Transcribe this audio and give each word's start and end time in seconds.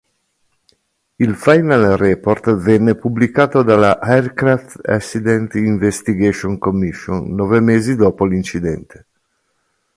Il 1.19 1.35
final 1.35 1.93
report 1.95 2.55
venne 2.55 2.95
pubblicato 2.95 3.61
dalla 3.61 3.99
"Aircraft 3.99 4.79
Accident 4.89 5.53
Investigation 5.53 6.57
Commission" 6.57 7.35
nove 7.35 7.59
mesi 7.59 7.95
dopo 7.95 8.25
l'incidente. 8.25 9.05